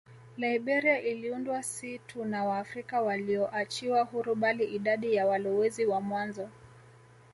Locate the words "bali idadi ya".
4.35-5.27